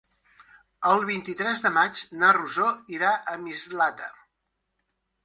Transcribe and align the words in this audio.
El 0.91 1.03
vint-i-tres 1.09 1.61
de 1.65 1.71
maig 1.75 2.01
na 2.21 2.31
Rosó 2.37 2.71
irà 2.97 3.13
a 3.35 3.37
Mislata. 3.43 4.09